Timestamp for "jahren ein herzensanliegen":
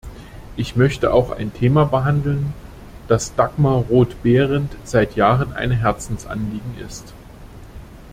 5.15-6.79